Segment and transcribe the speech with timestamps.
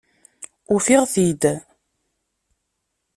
[0.73, 1.43] Ufiɣ-t-id.